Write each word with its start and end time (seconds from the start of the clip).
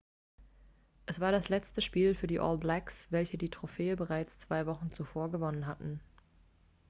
es 1.05 1.19
war 1.19 1.31
das 1.31 1.49
letzte 1.49 1.79
spiel 1.83 2.15
für 2.15 2.25
die 2.25 2.39
all 2.39 2.57
blacks 2.57 2.95
welche 3.11 3.37
die 3.37 3.51
trophäe 3.51 3.95
bereits 3.95 4.35
zwei 4.39 4.65
wochen 4.65 4.89
zuvor 4.91 5.29
gewonnen 5.31 5.67
hatten 5.67 5.99